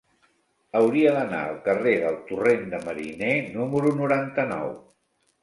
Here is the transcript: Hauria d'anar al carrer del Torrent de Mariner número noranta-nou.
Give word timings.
Hauria 0.77 1.11
d'anar 1.17 1.41
al 1.49 1.59
carrer 1.67 1.93
del 2.05 2.17
Torrent 2.31 2.65
de 2.73 2.81
Mariner 2.89 3.29
número 3.61 3.93
noranta-nou. 4.01 4.75